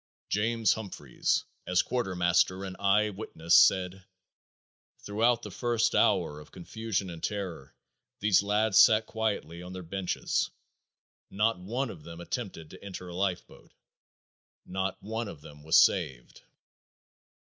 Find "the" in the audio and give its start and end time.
5.43-5.51